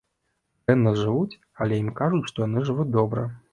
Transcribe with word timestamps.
Дрэнна 0.63 0.93
жывуць, 1.01 1.37
але 1.65 1.73
ім 1.83 1.93
кажуць, 2.01 2.25
што 2.33 2.37
яны 2.47 2.67
жывуць 2.73 2.91
добра. 2.99 3.31